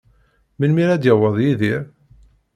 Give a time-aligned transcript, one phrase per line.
[0.57, 1.81] Melmi ara d-yaweḍ Yidir?